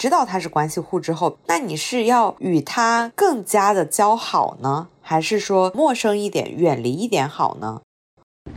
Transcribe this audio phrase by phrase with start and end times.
[0.00, 7.82] 知道他是关系户之后，那你是要与他更加的交好呢，还是说陌生一点、远离一点好呢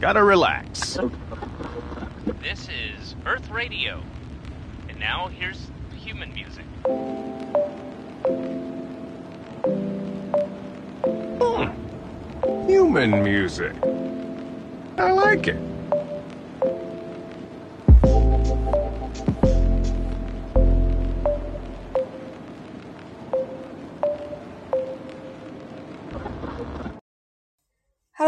[0.01, 0.95] ？Gotta relax.
[2.41, 3.97] This is Earth Radio,
[4.87, 5.57] and now here's
[5.93, 6.63] human music.
[12.69, 13.73] Human music.
[14.95, 15.72] I like it.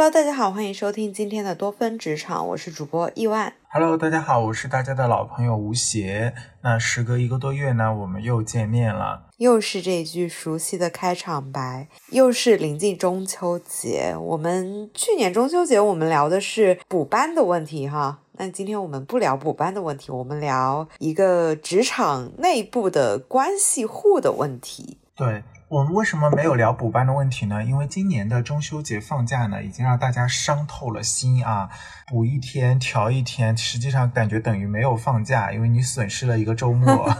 [0.05, 3.51] Hello，大家好，欢迎收听今天的多芬职场，我是主播亿万。
[3.69, 6.31] Hello，大家好，我是大家的老朋友吴邪。
[6.61, 14.15] 那时隔一个多月呢，我们又见面了，又是这句熟悉的开场白，又是临近中秋节。
[14.15, 24.99] 我们去年中秋节我们聊的是补班的问题哈，那今天我们不聊补班的问题，我们聊一个职场内部的关系户的问题。
[25.15, 25.41] 对。
[25.67, 27.63] 我们为什么没有聊补班的问题呢？
[27.63, 31.67] 因为今年的中秋节放假呢，已经让大家伤透了心啊！
[32.05, 37.11] 补一天调一天，实际上感觉等于没有放假，因为你损失了一个周末。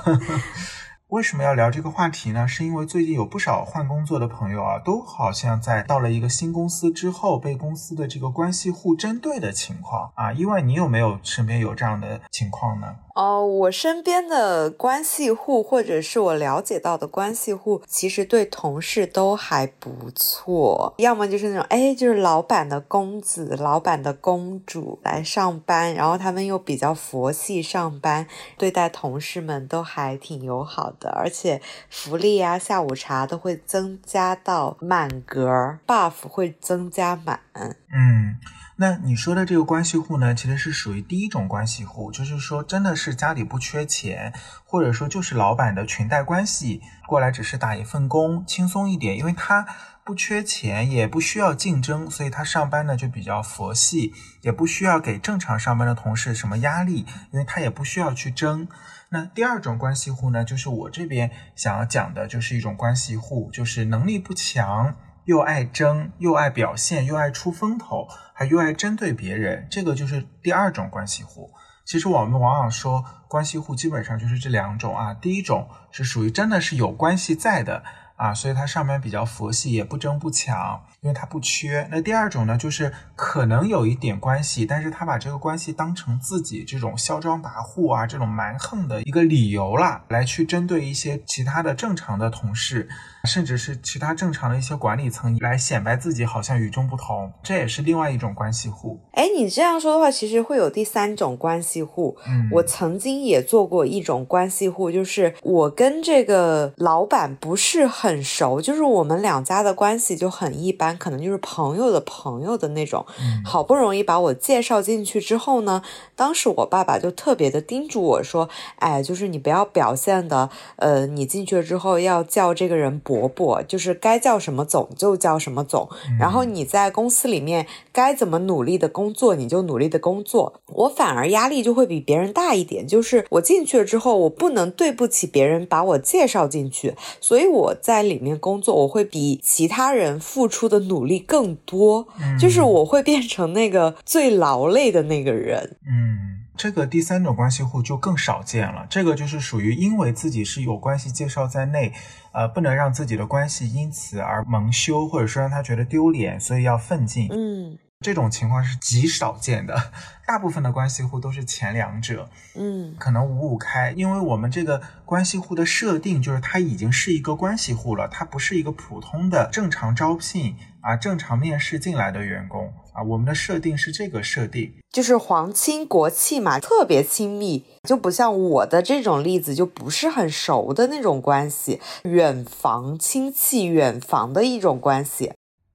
[1.15, 2.45] 为什么要聊这个话题呢？
[2.45, 10.33] 是因为最近有不少换工作的朋友啊，都好像在到了一个新公司之后，被公司的这个关系户针对的情况啊。
[10.33, 12.97] 意外，你有没有身边有这样的情况呢？
[13.15, 20.93] 哦，我身边的关系户，或者是我了解到的关系户，其实对同事都还不错。
[20.97, 37.39] 要么就是那种，哎，就是老板的公子、老板的公主来上班，然后他们又比较佛系上班，对待同事们都还挺友好的，而且福利啊、下午茶都会增加到满格，buff 会增加满。
[37.53, 38.37] 嗯。
[38.77, 44.33] 那你说的这个关系户呢，其实是属于第一种关系户，就是说真的是家里不缺钱，
[44.65, 49.65] 或者说就是老板的裙带关系过来，只是打一份工，轻松一点，因为他
[50.05, 58.67] 不缺钱，也不需要竞争，所以他上班呢就比较佛系，也不需要给正常上班的同事什么压力，因为他也不需要去争。
[59.09, 64.95] 那第二种关系户呢，就是我这边想要讲的，就是一种关系户，就是能力不强。
[65.25, 71.49] 又爱争，又爱表现，又爱出风头，还又爱针对别人，这个就是第二种关系户。
[71.83, 75.15] 其实我们往往说关系户基本上就是这两种啊。
[75.15, 77.83] 第一种是属于真的是有关系在的
[78.15, 80.81] 啊，所以他上面比较佛系，也不争不抢。
[81.01, 92.89] 因为他不缺，那第二种呢，就是可能有一点关系，但是他把这个关系当成自己这种嚣张跋扈啊，这种蛮横的一个理由啦，来去针对一些其他的正常的同事，
[93.25, 98.99] 甚至是其他正常的一些管理层，来显摆自己好像与众不同，这也是另外一种关系户。
[99.11, 102.17] 哎，你这样说的话，其实会有第三种关系户。
[102.25, 110.97] 嗯，我曾经也做过一种关系户，就是我跟这个老板不是很熟，就是我们两家的关系就很一般。
[110.97, 113.05] 可能就是朋友的朋友的那种，
[113.43, 115.81] 好不容易把我介绍进去之后呢，
[116.15, 118.49] 当时我爸爸就特别的叮嘱我说
[118.79, 125.87] ：“哎，就是你不要表现的，呃，你进去了之后要叫这个人伯伯，就是该叫什么总就叫什么总，
[126.19, 130.53] 然后你在公司里面该怎么努力的工作你就努力的工作。
[130.73, 140.85] 我反而压力就会比别人大一点，就是我进去了之后，我不能对不起别人把我介绍进去，所以我在里面工作，我会比其他人付出的。
[140.85, 142.07] 努力更多，
[142.39, 145.77] 就是我会变成那个最劳累的那个人。
[145.87, 148.85] 嗯，这个第三种关系户就更少见了。
[148.87, 151.91] 这个就是属于因为自己是有关系介绍在内，
[152.33, 157.29] 呃，不能让自己的关系因此而蒙羞，或者说让他觉得丢脸，所以要奋进。
[157.31, 157.79] 嗯。
[158.01, 159.91] 这种情况是极少见的，
[160.27, 185.31] 大部分的关系户都是前两者，嗯，可能五五开，因为我们这个关系户的设定就是它已经是一个关系户了，它不是一个普通的正常招聘啊、正常面试进来的员工啊，我们的设定是这个设定，就是皇亲国戚嘛，特别亲密，就不像我的这种例子就不是很熟的那种关系，远房亲戚，远房的一种关系，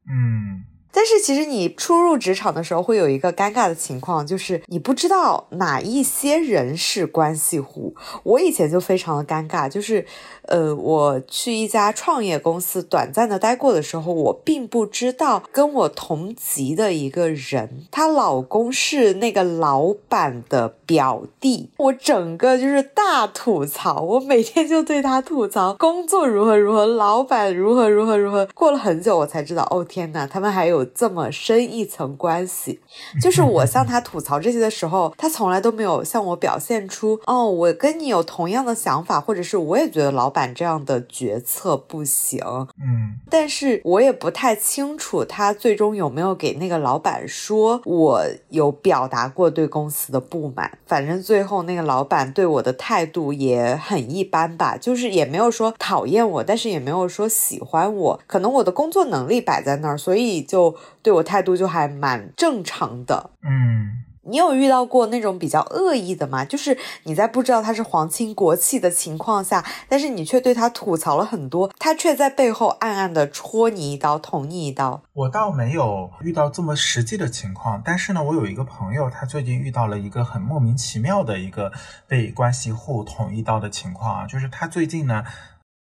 [0.06, 0.59] 嗯。
[1.00, 7.94] 但是其实你初入职场的时候会有一个尴尬的情况，就是你不知道哪一些人是关系户。
[8.22, 10.04] 我以前就非常的尴尬，就是，
[10.42, 21.70] 呃，我去一家创业公司短暂的待过的时候，我并不知道跟我同级的一个人，她老公是那个老板的表弟。
[21.78, 28.46] 我整个就是大吐槽，我每天就对他吐槽工作如何如何，老板如何如何如何。
[28.52, 30.86] 过了很久我才知道，哦天呐，他们还有。
[30.90, 32.80] 有这么深一层关系。
[33.20, 42.40] 就是我向他吐槽这些的时候，他从来都没有向我表现出哦，我跟你有同样的想法，或者是我也觉得老板这样的决策不行。
[42.82, 50.78] 嗯，但是我也不太清楚他最终有没有给那个老板说我有表达过对公司的不满。
[50.86, 58.20] 反正最后那个老板对我的态度也很一般吧，就是也没有说讨厌我，但是也没有说喜欢我。
[58.26, 63.30] 可能我的工作能力摆在那儿，所以就对我态度就还蛮正常的。
[63.42, 64.04] 嗯。
[64.22, 66.44] 你有遇到过那种比较恶意的吗？
[66.44, 75.02] 就是你在不知道他是皇亲国戚的情况下，但是你却对他吐槽了很多，他却在背后暗暗的戳你一刀，捅你一刀。
[75.14, 81.72] 我倒没有遇到这么实际的情况，但是呢，我有一个朋友，他最近遇到了一个很莫名其妙的一个
[82.06, 85.24] 被关系户捅一刀的情况啊，就是他最近呢。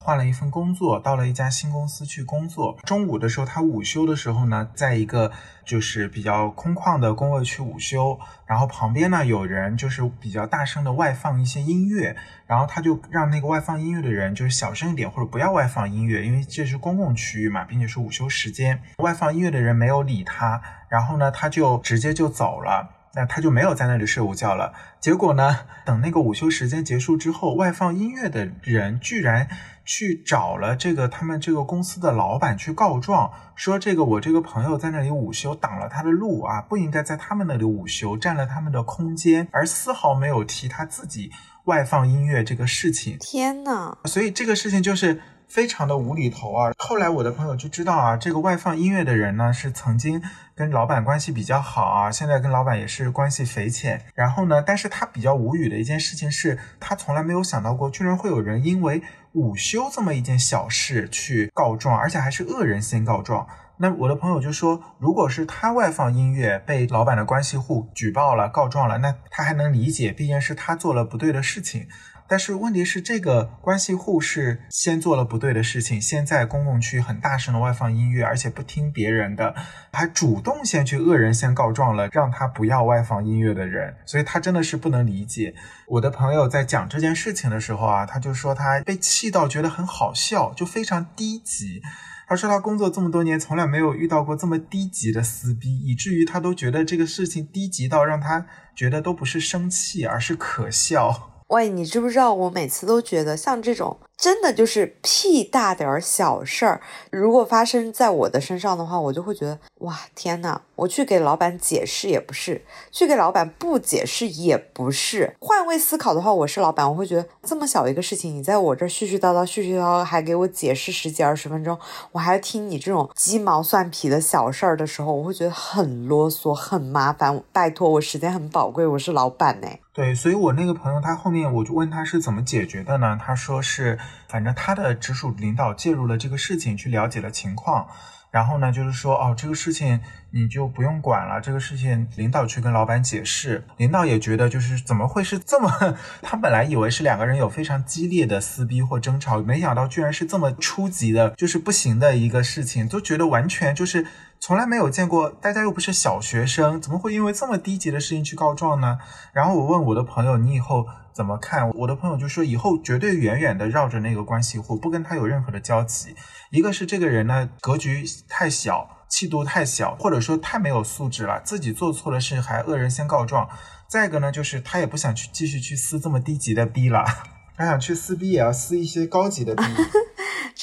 [0.04, 2.76] 换了一份工作，到了一家新公司去工作。
[2.84, 5.32] 中午的时候，他午休的时候呢，在一个
[5.64, 12.14] 就是比较空旷的工位区午休，然后旁边呢有人就是比较大声的外放一些音乐，
[12.46, 18.78] 然后他就让那个外放音乐的人就是小声一点或者不要外放音乐，因为这是公共区域嘛，并且是午休时间。
[18.98, 20.60] 外放音乐的人没有理他，
[20.90, 22.93] 然后呢他就直接就走了。
[23.16, 24.72] 那他就没有在那里睡午觉了。
[25.00, 29.48] 结果呢，等那个午休时间结束之后，外放音乐的人居然
[29.84, 41.30] 去找了这个他们这个公司的老板去告状，说这个我这个朋友在那里午休挡了他的路啊，不应该在他们那里午休，占了他们的空间，而丝毫没有提他自己
[41.64, 43.16] 外放音乐这个事情。
[43.20, 45.20] 天呐，所以这个事情就是。
[45.48, 46.72] 非常的无厘头啊！
[46.78, 50.22] 后来我的朋友就知道啊，这个外放音乐的人呢是曾经
[50.54, 54.04] 跟老板关系比较好啊，现在跟老板也是关系匪浅。
[54.14, 59.02] 然后呢，但是他比较无语的一件事情是，他从来没有想到过，居然会有人因为
[59.32, 63.46] 午休这么一件小事去告状，而且还是恶人先告状。
[63.76, 71.88] 那我的朋友就说，如果是他外放音乐被老板的关系户举报了、告状了，那他还能理解，毕竟是他做了不对的事情。
[72.26, 79.54] 但是问题是，这个关系户是先做了不对的事情，先在公共区很大声的外放音乐，而且不听别人的，
[79.92, 85.54] 还主动先去恶人先告状了，让他不要外放音乐的人，所以他真的是不能理解。
[85.86, 91.82] 我的朋友在讲这件事情的时候啊，他就说他被气到觉得很好笑，就非常低级。
[92.26, 101.33] 他说他工作这么多年，从来没有遇到过这么低级的撕逼，以至于他都觉得这个事情低级到让他觉得都不是生气，而是可笑。
[101.48, 102.32] 喂，你知不知道？
[102.32, 103.98] 我每次都觉得像这种。
[104.16, 106.80] 真的就是屁大点儿小事儿，
[107.10, 115.36] 如果发生在我的身上的话，我就会觉得哇天呐，我去给老板解释也不是，去给老板不解释也不是。
[115.40, 121.78] 换位思考的话，我是老板，我会觉得这么小一个事情，你在我这絮絮叨叨、絮絮叨叨，还给我解释十几二十分钟，
[122.12, 127.42] 我还要听你这种鸡毛蒜皮的小事儿的时候，我会觉得很啰嗦、很麻烦。
[127.52, 129.68] 拜托，我时间很宝贵，我是老板呢。
[129.92, 133.18] 对，所以我那个朋友他后面我就问他是怎么解决的呢？
[133.20, 133.98] 他说是。
[134.28, 137.86] 反正他的直属领导介入了这个事情，去了解了情况，
[138.30, 141.40] 然后呢，就是说，哦，这个事情你就不用管了。
[141.40, 145.70] 这个事情领导去跟老板解释，领导也觉得就是怎么会是这么？
[146.20, 154.04] 他本来以为是两个人有非常激烈的撕逼或争吵，没想到居然是这么初级的，就是不行的一个事情，都觉得完全就是
[154.40, 155.30] 从来没有见过。
[155.30, 158.98] 大家又不是小学生，怎么会因为这么低级的事情去告状呢？
[159.32, 160.88] 然后我问我的朋友，你以后。
[161.14, 161.70] 怎么看？
[161.70, 166.16] 我的朋友就说以后绝对远远的绕着那个关系户，不跟他有任何的交集。
[166.50, 173.48] 一个是这个人呢，格局太小，气度太小，或者说太没有素质了，自己做错了事还恶人先告状。
[173.86, 177.04] 再一个呢，就是他也不想去继续去撕这么低级的逼了。
[177.56, 179.62] 他想去撕逼，也要撕一些高级的逼。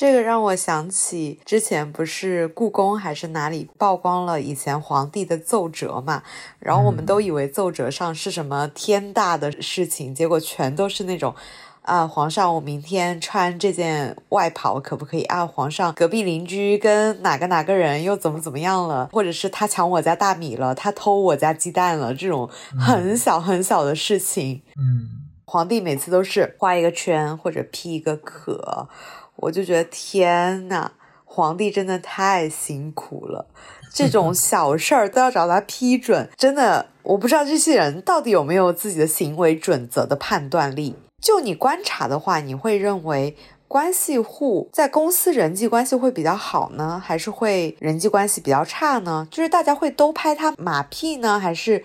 [0.02, 6.24] 这个让我想起之前不是故宫还是哪里曝光了以前皇帝的奏折嘛？
[6.58, 11.36] 然后我们都以为奏折上是什么天大的事情，结果全都是那种
[11.84, 15.22] 啊，皇上，我明天穿这件外袍可不可以？
[15.26, 19.08] 啊，皇上，隔壁邻居跟哪个哪个人又怎么怎么样了？
[19.14, 22.12] 或者是他抢我家大米了，他偷我家鸡蛋了？
[22.16, 25.21] 这种很小很小的事情，嗯。
[25.52, 28.88] 皇帝每次都是画一个圈或者批一个可，
[29.36, 30.92] 我就觉得天呐，
[31.26, 33.46] 皇帝真的太辛苦了，
[33.94, 40.96] 这种 小事儿都要找他批准，真的，我不知道这些人到底有没有自己的行为准则的判断力。
[41.20, 43.36] 就你观察的话，你会认为
[43.68, 49.28] 关系户在公司人际关系会比较好呢，还是会人际关系比较差呢？
[49.30, 51.84] 就是大家会都拍他马屁呢，还是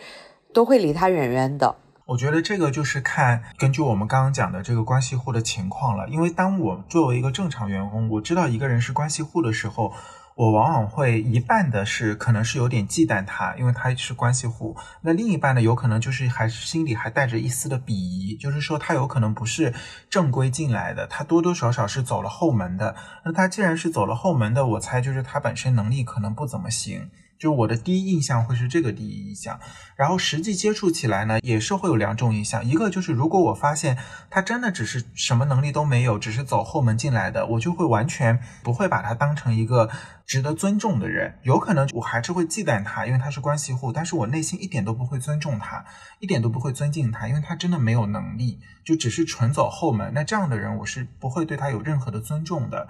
[0.53, 1.75] 都会离他远远的？
[2.07, 6.09] 我觉得这个就是看根据我们刚刚讲的这个关系户的情况了。
[6.09, 9.93] 因为当我作为一个正常员工，我知道一个人是关系户的时候，
[10.37, 14.77] 我往往会一半的是可能是有点忌惮他，因为他是关系户。
[15.01, 19.75] 那另一半呢，有可能就是还是心里还带着一丝的鄙夷，就是说他有可能不是
[20.09, 22.95] 正规进来的，他多多少少是走了后门的。
[23.25, 27.11] 那他既然是走了后门的，我猜就是他本身能力可能不怎么行。
[27.39, 29.59] 就我的第一印象会是这个第一印象，
[29.95, 32.65] 然后实际接触起来呢，也是会有两种印象。
[32.65, 33.99] 一个就是如果我发现
[34.31, 39.91] 他真的只是什么能力都没有，只是走后门进来的，我就会完全不会把他当成一个
[40.27, 41.39] 值得尊重的人。
[41.43, 45.85] 有可能我还是会忌惮他，因为他是关系户，但是我内心一点都不会尊重他，
[46.21, 50.13] 一点都不会尊敬他，因为他真的没有能力，就只是纯走后门。
[50.15, 52.89] 那这样的人，我是不会对他有任何的尊重的。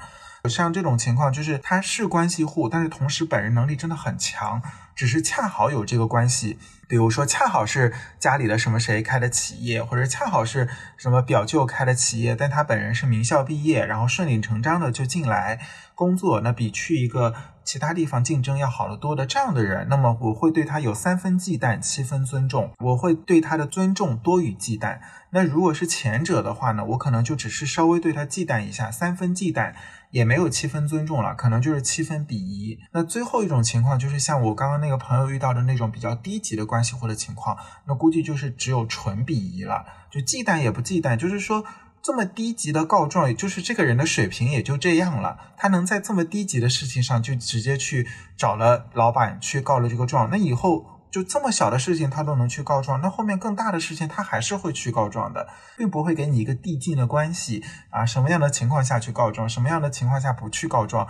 [0.49, 4.63] 像这种情况，就是他是关系户，但是同时本人能力真的很强，
[4.95, 15.61] 只是恰好有这个关系，比如说恰好是家里的什么谁开的企业，或者恰好是什么表舅开的企业，但他本人是名校毕业，然后顺理成章的就进来
[15.95, 17.35] 工作，那比去一个
[17.65, 25.01] 其他地方竞争要好得多的这样的人，那么我会对他有三分忌惮，七分尊重，我会对他的尊重多于忌惮。
[25.31, 29.75] 那如果是前者的话呢，我可能就只是稍微对他忌惮一下，三分忌惮。
[30.11, 32.79] 也没有七分尊重了，可能就是七分鄙夷。
[32.93, 41.65] 那最后一种情况就是像我刚刚那个朋友遇到的那种比较低级的关系户的情况，那估计就是只有纯鄙夷了，就忌惮也不忌惮，就是说
[42.03, 50.96] 这么低级的告状，也就是这个人的水平也就这样了，他能在这么低级的事情上就直接去找了老板去告了这个状，那以后。
[51.17, 58.05] 就这么小的事情，他都能去告状，那后面更大的事情，他还是会去告状的，并不会给你一个递进的关系啊。
[58.05, 61.09] 什么样的情况下去告状，什么样的情况下不去告状，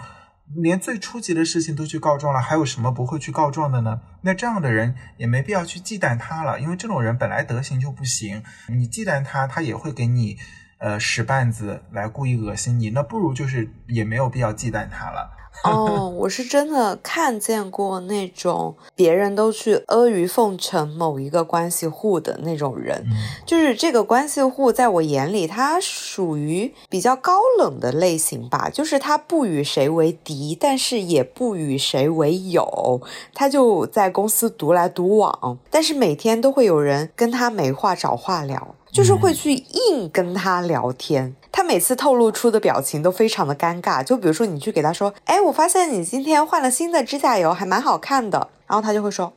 [0.62, 4.00] 连最初级的事情都去告状了，还有什么不会去告状的呢？
[4.22, 10.36] 那这样的人也没必要去忌惮他了，因为这种人本来德行就不行，你忌惮他，他也会给你
[10.78, 15.32] 呃使绊子来故意恶心你，那不如就是也没有必要忌惮他了。
[15.64, 23.04] 哦，我是真的看见过那种别人都去阿谀奉承某一个关系户的那种人，
[23.44, 33.00] 就是这个关系户在我眼里，他属于比较高冷的类型吧，就是他不与谁为敌，但是也不与谁为友，
[33.34, 38.74] 他就在公司独来独往，但是每天都会有人跟他没话找话聊。
[38.96, 44.02] 就是会去硬跟他聊天，他每次透露出的表情都非常的尴尬。
[44.02, 48.48] 就比如说你去给他说，哎，我发现你今天换了新的指甲油，还蛮好看的。
[48.66, 49.30] 然后他就会说，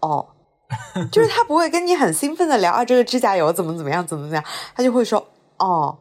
[0.00, 0.26] 哦，
[1.12, 4.44] 就是他不会跟你很兴奋的聊啊，这个指甲油怎么怎么样，怎么怎么样，
[4.74, 5.24] 他就会说，
[5.58, 5.96] 哦。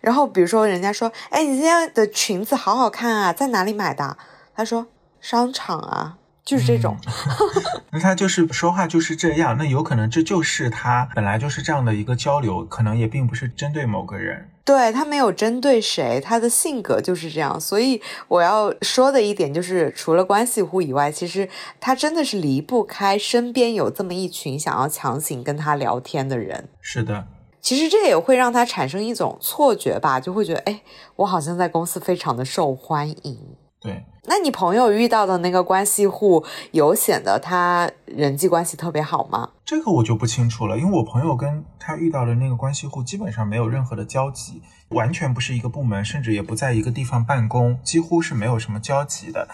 [0.00, 4.16] 然后比如说人家说，哎，你今天的裙子好好看啊，在哪里买的？
[4.56, 4.86] 他说，
[5.20, 6.16] 商场啊。
[6.44, 6.96] 就是这种，
[7.90, 17.58] 那他就是说话就是这样，那有可能这就是他本来就是这样的一个交流，可能也并不是针对某个人，对他没有针对谁，他的性格就是这样。
[17.58, 21.48] 所以我要说的一点就是，除了关系户以外，其实
[21.80, 26.68] 他真的是离不开身边有这么一群想要强行跟他聊天的人。
[26.82, 27.26] 是的，
[27.62, 30.82] 其实这也会让他产生一种错觉吧，就会觉得，哎，
[31.16, 33.56] 我好像在公司非常的受欢迎。
[33.84, 34.02] 对。
[34.26, 39.50] 那你朋友遇到的那个关系户有显得他人际关系特别好吗？
[39.66, 49.46] 这个我就不清楚了，因为我朋友跟他遇到的那个关系户基本上没有任何的交集，完全不是一个部门，甚至也不在一个地方办公，几乎是没有什么交集的。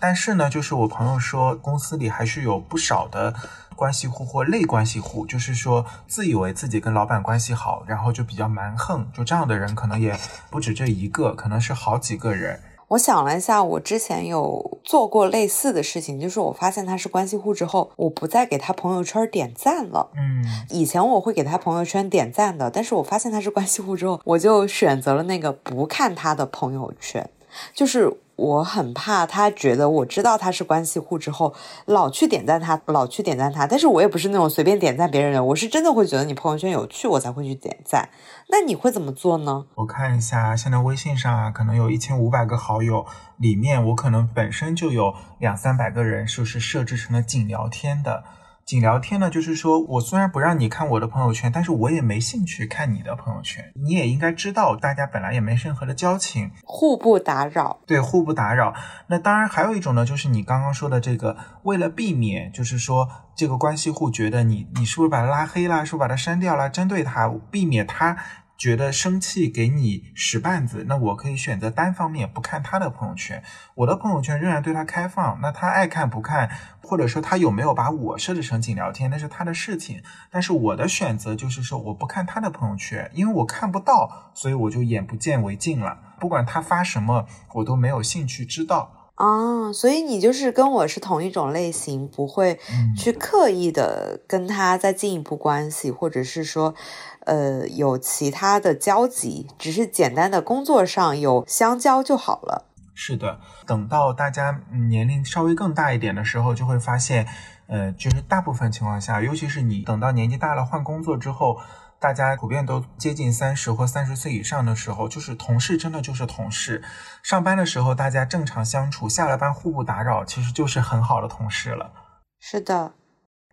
[0.00, 3.32] 但是呢，就是我朋友说，公司里还是有不少的
[3.76, 10.18] 关系户或类关系户，就是说自以为自己跟老板关系好，然后就比较蛮横，就这样的人可能也
[10.50, 12.60] 不止这一个，可能是好几个人。
[12.88, 20.10] 我想了一下，我之前有做过类似的事情，就是我发现他是关系户之后，我不再给他朋友圈点赞了。
[20.16, 27.28] 嗯，以前我会给他朋友圈点赞的，但是我发现他是关系户之后，我就选择了那个不看他的朋友圈，
[27.74, 28.18] 就是。
[28.36, 31.54] 我很怕他觉得我知道他是关系户之后，
[31.86, 33.66] 老去点赞他，老去点赞他。
[33.66, 38.10] 但是我也不是那种随便点赞别人的，我是真的会觉得你朋友圈有趣，我才会去点赞。
[38.50, 39.64] 那你会怎么做呢？
[39.76, 43.06] 我看一下，现在微信上啊，可能有一千五百个好友，
[43.38, 48.24] 里面我可能本身就有两三百个人，就是设置成了仅聊天的。
[48.66, 53.64] 仅聊天呢，就是说我虽然不让你看我的朋友圈，但是我也没兴趣看你的朋友圈。
[53.76, 57.78] 你也应该知道，大家本来也没任何的交情，互不打扰。
[57.86, 58.74] 对，互不打扰。
[59.06, 68.16] 那当然还有一种呢，就是你刚刚说的这个，为了避免，就是说这个关系户觉得你，你是不是把他拉黑了，是不是把他删掉了，针对他，避免他。
[68.56, 73.42] 觉得生气给你使绊子，那我可以选择单方面不看他的朋友圈，
[73.74, 75.38] 我的朋友圈仍然对他开放。
[75.42, 76.50] 那他爱看不看，
[76.82, 80.02] 或者说他有没有把我设置成仅聊天，那是他的事情。
[80.30, 85.98] 但是我的选择就是说，我不看他的朋友圈，因为我看不到，所以我就眼不见为净了。
[86.18, 88.95] 不管他发什么，我都没有兴趣知道。
[89.16, 92.60] 哦，所以你就是跟我是同一种类型，不会
[92.94, 96.74] 去刻意的跟他再进一步关系，或者是说，
[97.20, 102.66] 呃，有其他的交集，只是简单的工作上有相交就好了。
[102.94, 107.26] 是的，等到大家年龄稍微更大一点的时候，就会发现，
[107.68, 111.56] 呃，就是大部分情况下，尤其是你等到年纪大了换工作之后。
[111.98, 116.82] 大家普遍都接近三十或三十岁以上的时候，就是同事真的就是同事。
[117.22, 121.92] 上班的时候大家正常相处，下了班互不打扰，其实就是很好的同事了。
[122.38, 122.92] 是的。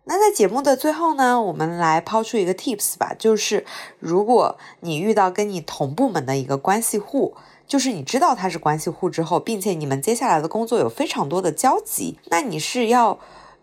[0.06, 3.64] 那在节目的最后呢，我们来抛出一个 tips 吧，就是
[3.98, 7.34] 如果你遇到跟你同部门的一个关系户，
[7.66, 13.18] 就是你知道他是关系户之后，并且你们接下来的工作有非常多的交集，那你是要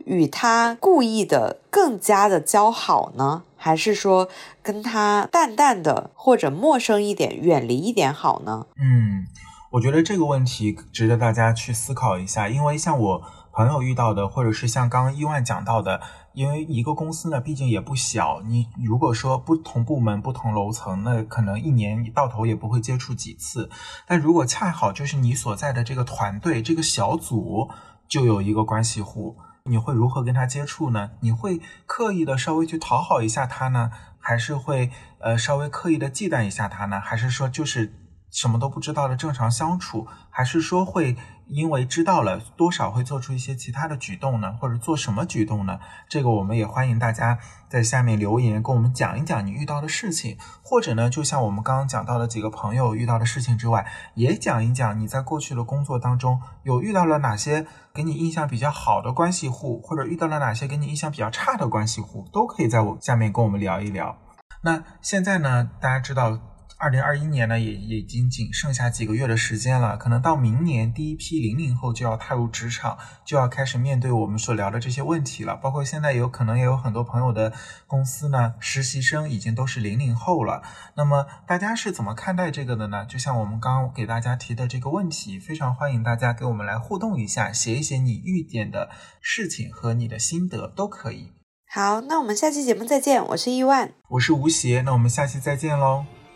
[0.05, 3.43] 与他故意的更加的交好呢？
[3.55, 4.27] 还是说
[4.63, 8.65] 跟他淡淡的或者陌生一点、远离一点好呢？
[8.75, 9.27] 嗯，
[9.73, 12.49] 我觉得这个问题值得大家去思考一下。
[12.49, 16.01] 因为像我朋友遇到的，或者是像刚刚伊万讲到的，
[16.33, 18.41] 因为一个公司呢，毕竟也不小。
[18.47, 23.69] 你如果说不同部门、不同楼层，那可能一年到头也不会接触几次。
[24.07, 27.69] 但如果恰好就是你所在的这个团队、这个小组
[28.07, 29.37] 就有一个关系户。
[29.65, 31.11] 你会如何跟他接触呢？
[31.19, 36.99] 你会刻意的稍微去讨好一下他呢，还是会呃稍微刻意的忌惮一下他呢？
[36.99, 37.93] 还是说就是
[38.29, 40.07] 什么都不知道的正常相处？
[40.29, 41.15] 还是说会？
[41.51, 45.79] 因为知道了多少会做出一些其他的举动呢，或者做什么举动呢？
[46.07, 47.37] 这个我们也欢迎大家
[47.69, 64.17] 在下面留言，跟我们讲一讲你遇到的事情，或者呢，就像我们刚刚讲到的几个朋友遇到的事情之外，也讲一讲你在过去的工作当中有遇到了哪些给你印象比较好的关系户，或者遇到了哪些给你印象比较差的关系户，都可以在我下面跟我们聊一聊。
[64.63, 66.50] 那现在呢，大家知道。
[66.81, 75.55] 二零二一年呢，也已经仅剩下几个月的时间了，可能到明年第一批零零后就要踏入职场，就要开始面对我们所聊的这些问题了。
[75.55, 77.53] 包括现在有可能也有很多朋友的
[77.85, 80.63] 公司呢，实习生已经都是零零后了。
[80.95, 83.05] 那么大家是怎么看待这个的呢？
[83.05, 88.89] 就像我们刚刚给大家提的这个问题，非常欢迎大家给我们来互动一下，写一写你遇见的
[89.21, 91.31] 事情和你的心得都可以。
[91.67, 93.23] 好，那我们下期节目再见。
[93.27, 96.05] 我是亿万，我是吴邪，那我们下期再见喽。